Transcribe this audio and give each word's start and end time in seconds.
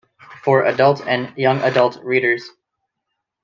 For 0.43 0.65
adult 0.65 1.05
and 1.05 1.31
young 1.37 1.61
adult 1.61 2.03
readers. 2.03 2.49